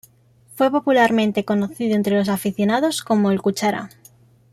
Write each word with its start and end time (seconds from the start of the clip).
Fue 0.55 0.71
popularmente 0.71 1.45
conocido 1.45 1.95
entre 1.95 2.17
los 2.17 2.27
aficionados 2.27 3.03
como 3.03 3.29
"el 3.29 3.39
cuchara". 3.39 3.91